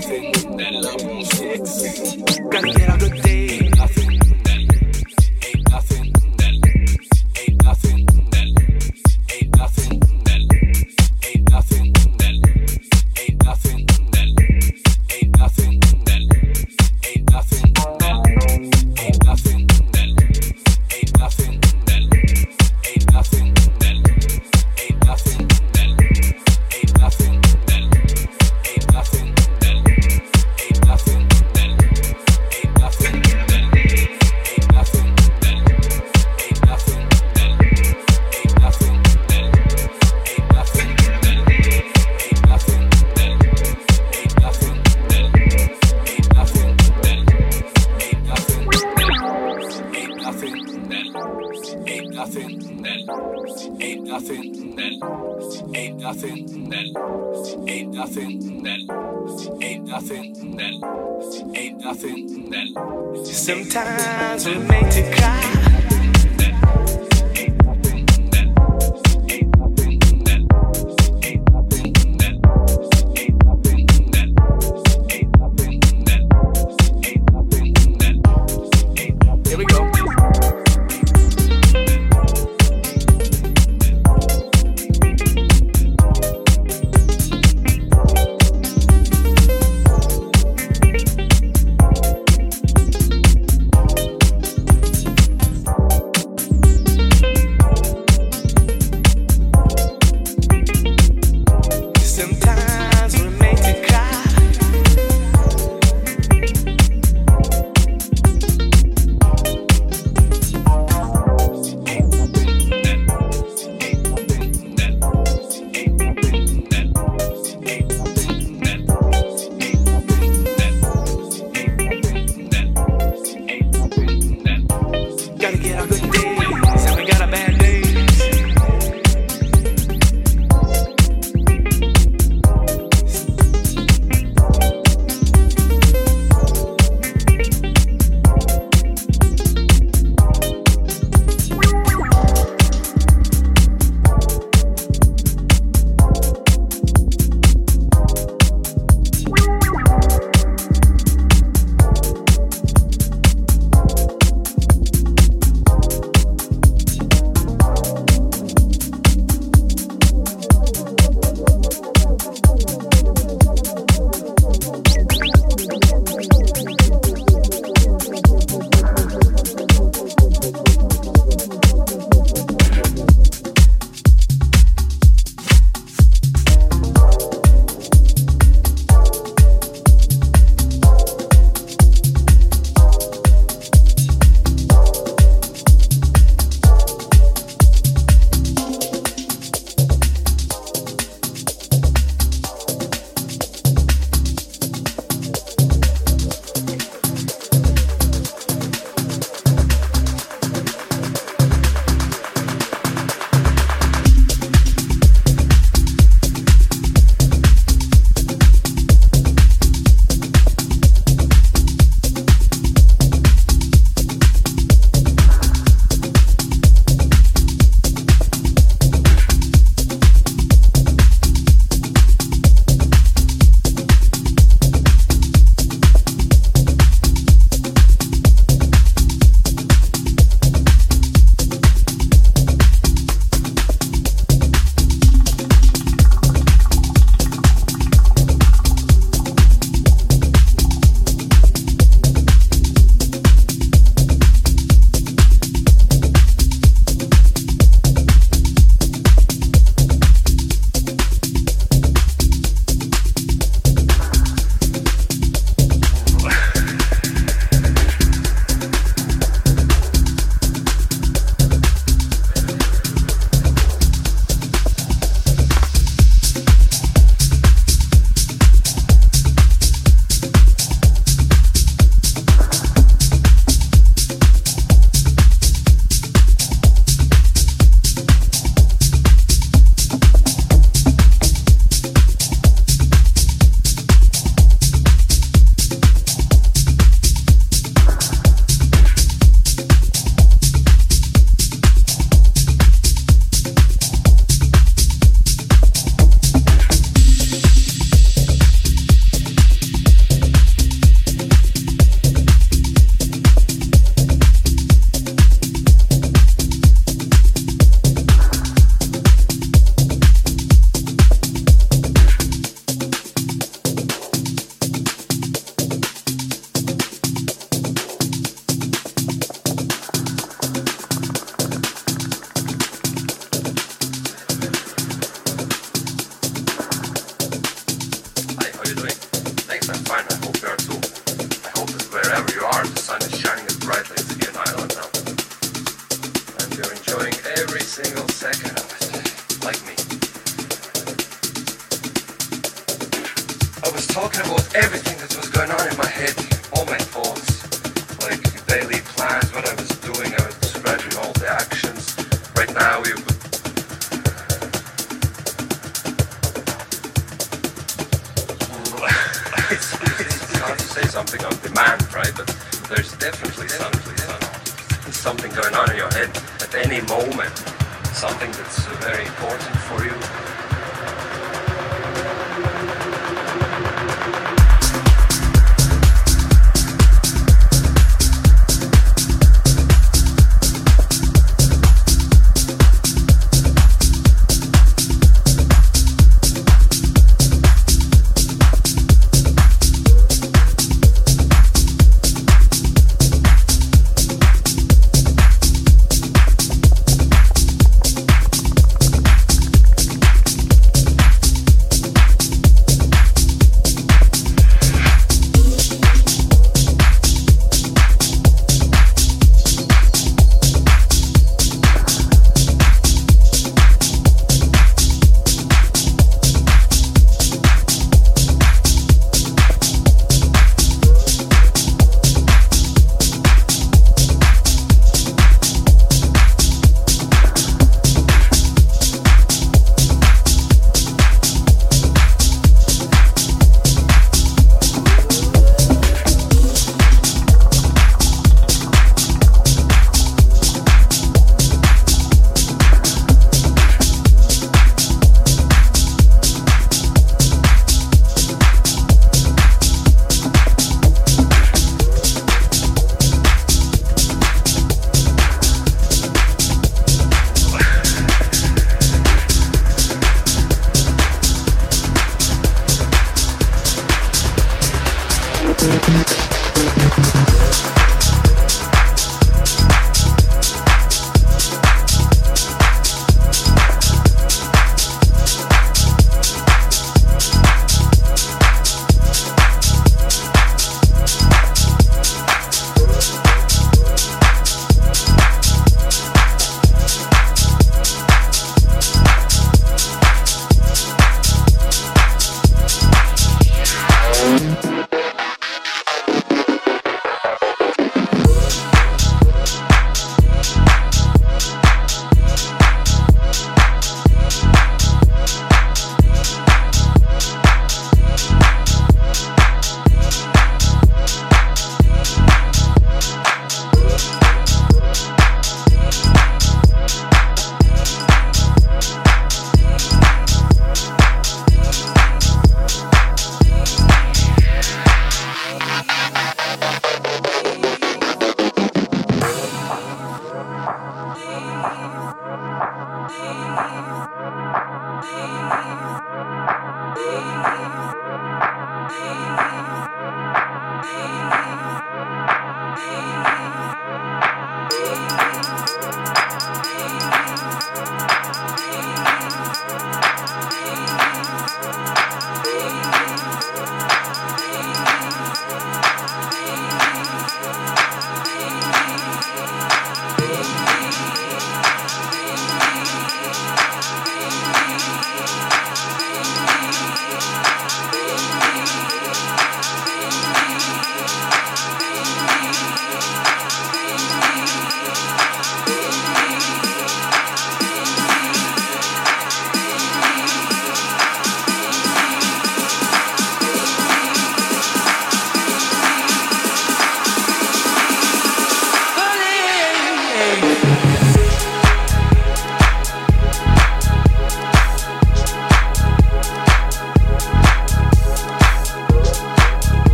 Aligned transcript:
nothing. 0.00 0.32
That 0.56 0.72
love 0.72 1.04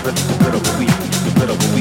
right 0.00 0.18
amount 0.40 1.50
of 1.50 1.58
dope 1.58 1.71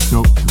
survive. 0.00 0.45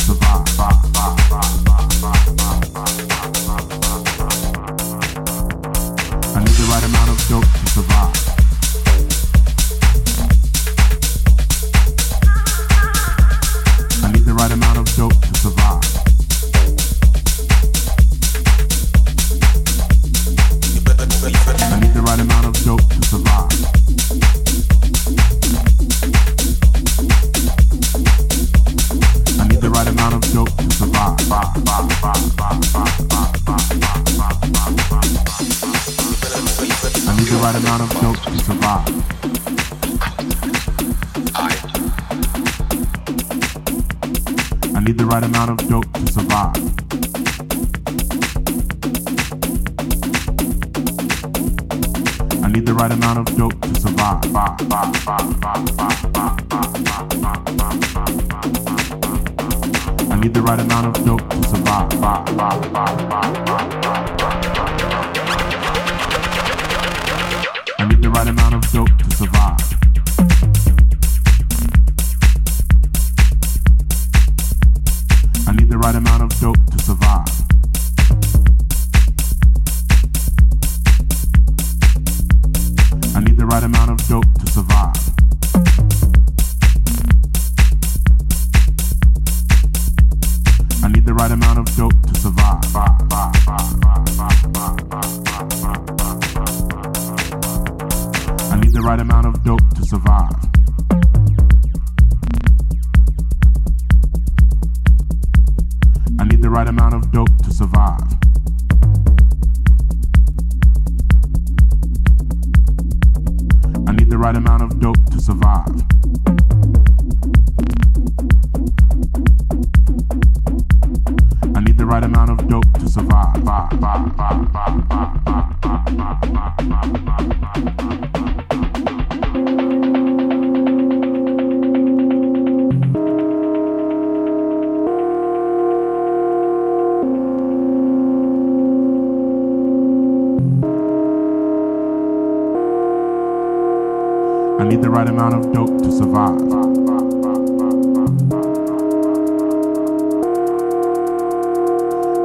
need 144.66 144.82
the 144.82 144.90
right 144.90 145.08
amount 145.08 145.34
of 145.34 145.52
dope 145.52 145.78
to 145.78 145.92
survive. 145.92 146.40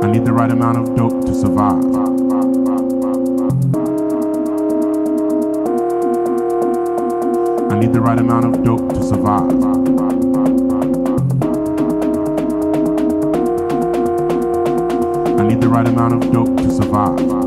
I 0.04 0.12
need 0.12 0.26
the 0.26 0.34
right 0.34 0.50
amount 0.50 0.78
of 0.80 0.96
dope 0.96 1.24
to 1.26 1.36
survive. 1.36 1.86
I 7.72 7.80
need 7.80 7.94
the 7.94 8.02
right 8.02 8.20
amount 8.20 8.46
of 8.46 8.64
dope 8.64 8.90
to 8.90 9.04
survive. 9.04 9.52
I 15.40 15.48
need 15.48 15.62
the 15.62 15.70
right 15.70 15.88
amount 15.88 16.14
of 16.16 16.34
dope 16.34 16.58
to 16.58 16.72
survive. 16.72 17.41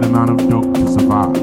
right 0.00 0.08
amount 0.08 0.30
of 0.30 0.48
dope 0.48 0.74
to 0.74 0.92
survive. 0.92 1.40